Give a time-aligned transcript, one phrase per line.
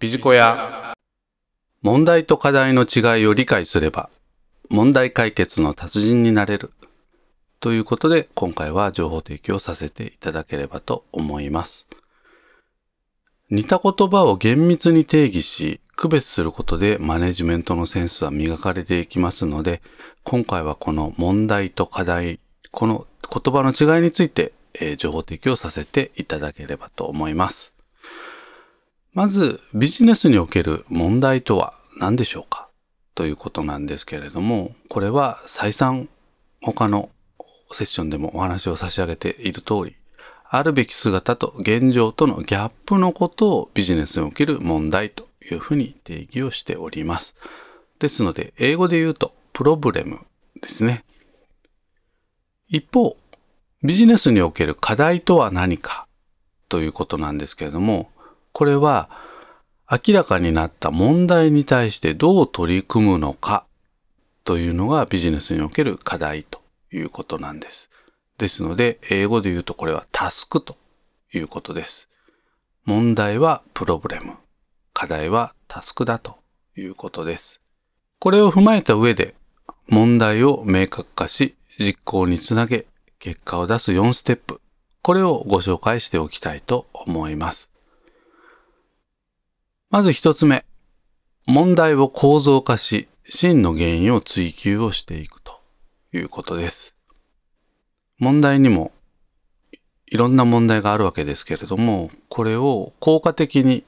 [0.00, 0.94] ビジコヤ。
[1.82, 4.08] 問題と課題の違いを理解すれば
[4.70, 6.72] 問題解決の達人になれる。
[7.60, 11.86] ということで今回は情報提供させていただければと思います。
[13.50, 19.82] 似た言葉を厳密に定義し区別することでマネジメントのセンスは磨かれていきますので
[20.24, 22.40] 今回はこの問題と課題
[22.70, 27.74] この言葉の違いについて、え、情報提供させていただければと思います。
[29.12, 32.68] まずビジネスにおける問題とは何でしょうか
[33.14, 36.08] ということなんですけれども、これは再三
[36.62, 37.10] 他の
[37.72, 39.96] セッションでもお話を差し上げている通り、
[40.48, 47.34] あるべき姿と現状とのギャップのことをビジネスにおける問題というふうに定義をしております。
[47.98, 50.20] ですので、英語で言うとプロブレム
[50.62, 51.04] ですね。
[52.68, 53.16] 一方、
[53.82, 56.06] ビジネスにおける課題とは何か
[56.68, 58.10] ということなんですけれども、
[58.52, 59.08] これは
[59.90, 63.66] 明らかになった問題に対してどう取り組むのか
[64.44, 66.60] というのがビジネスにおける課題と
[66.92, 67.90] いうことなんです。
[68.38, 70.76] ですので、英語で言うとこれはタスクと
[71.32, 72.08] いうことです。
[72.84, 74.34] 問題はプロブレム。
[74.92, 76.36] 課題はタスクだと
[76.76, 77.60] いうことです。
[78.18, 79.34] これを踏まえた上で、
[79.88, 82.86] 問題を明確化し、実行につなげ、
[83.18, 84.60] 結果を出す4ステップ。
[85.02, 87.69] これをご紹介しておきたいと思います。
[89.90, 90.64] まず一つ目。
[91.48, 95.60] 問題を構造化し、真の原因を追求をしていくと
[96.12, 96.94] いうことです。
[98.18, 98.92] 問題にも
[100.06, 103.84] いろんな問題があるわけですけれども、これを効果的に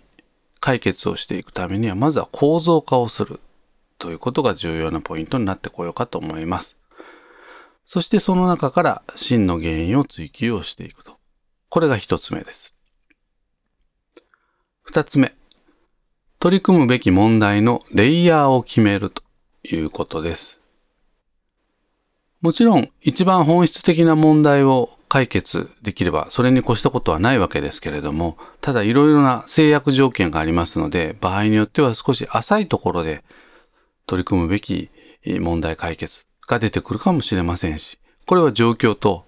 [0.59, 3.39] 解決をしていくためには、まずは構造化をする
[3.99, 6.79] ということが重要なポイントになってこようかと思います。
[7.87, 11.17] そしてその中から真の原因を追求をしていくと。
[11.69, 12.75] これが一つ目です。
[14.83, 15.35] 二つ目。
[16.43, 19.23] 取り組むべき問題のレイヤーを決めると
[19.63, 20.61] いうことです。
[22.41, 33.23] もちろん一番本質的な問題を解決できればそれに越したことはないわけですけれども、ただいろいろな制約条件がありますので、場合によっては少し浅いところで
[34.09, 34.91] 取り組むべき
[35.25, 39.27] 問題解決が出てくるかもしれませんし、これは状況と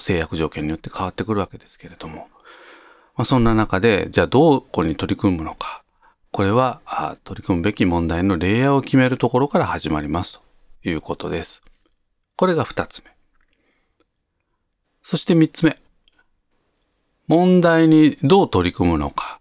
[0.00, 2.26] 制約条件によって変わってくるわけですけれども、
[3.16, 5.69] まあ、そんな中で、じゃあどうこに取り組むのか、
[6.32, 6.80] これは
[7.24, 10.40] 取り組むべき問題のレイヤーを決めるところから始まります
[10.82, 11.62] ということです。
[12.36, 13.10] これが二つ目。
[15.02, 15.76] そして三つ目。
[17.26, 19.40] 問題にどう取り組むのか。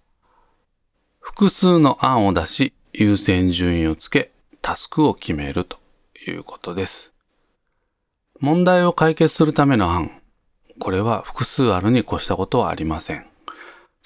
[1.19, 5.77] 複数の案を出し、優先順位をつけ、タスクを決めると
[6.27, 7.13] いうことです。
[8.39, 10.21] 問題を解決するための案。
[10.79, 13.25] これは複数あるに越したことはありません。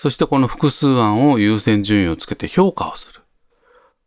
[0.03, 3.21] そしてこの複数案を優先順位をつけて評価をする。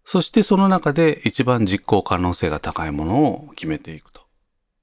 [0.04, 4.20] そしてその中で一番実行可能性が高いものを決めていくと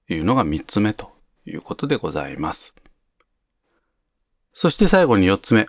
[0.09, 1.11] いうのが三つ目と
[1.45, 2.73] いうことでございます。
[4.53, 5.67] そして最後に四つ目。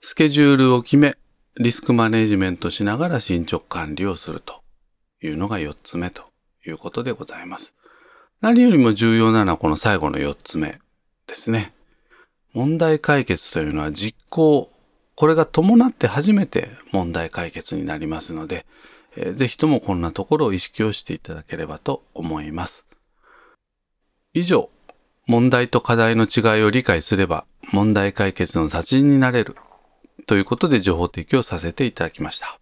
[0.00, 1.18] スケジュールを決め、
[1.56, 4.62] リスクマネジメントしながら進捗管理をすると
[5.20, 6.22] いうのが四つ目と
[6.66, 7.74] いうことでございます。
[8.40, 10.78] 何よりも重要なのはこの最後の四つ目
[11.26, 11.73] ですね。
[12.54, 14.70] 問題解決というのは実行、
[15.16, 18.64] これが伴って初めて問題解決になりますので、
[19.16, 22.86] えー、ぜひともこんなところを意識をしていただければと思います。
[24.32, 24.70] 以上、
[25.26, 29.56] 問題と課題の違いを理解すれば問題解決の達人になれる
[30.26, 32.58] ということで情報提供させていただきました。